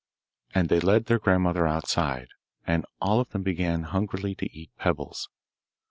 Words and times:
And 0.55 0.67
they 0.69 0.79
led 0.79 1.05
their 1.05 1.19
grandmother 1.19 1.67
outside, 1.67 2.29
and 2.65 2.87
all 2.99 3.19
of 3.19 3.29
them 3.29 3.43
began 3.43 3.83
hungrily 3.83 4.33
to 4.33 4.51
eat 4.51 4.71
pebbles. 4.79 5.29